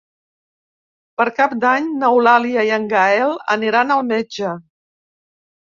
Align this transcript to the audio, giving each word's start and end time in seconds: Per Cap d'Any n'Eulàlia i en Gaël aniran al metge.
Per 1.21 1.27
Cap 1.39 1.53
d'Any 1.65 1.91
n'Eulàlia 1.99 2.65
i 2.71 2.73
en 2.79 2.89
Gaël 2.95 3.39
aniran 3.59 3.97
al 3.99 4.05
metge. 4.11 4.59